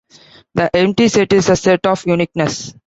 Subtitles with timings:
[0.55, 2.73] The empty set is a set of uniqueness.